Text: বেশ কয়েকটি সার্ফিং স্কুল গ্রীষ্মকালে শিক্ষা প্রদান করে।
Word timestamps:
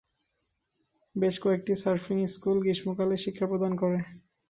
বেশ 1.15 1.35
কয়েকটি 1.43 1.73
সার্ফিং 1.75 2.17
স্কুল 2.27 2.57
গ্রীষ্মকালে 2.63 3.15
শিক্ষা 3.23 3.45
প্রদান 3.51 3.73
করে। 3.81 3.99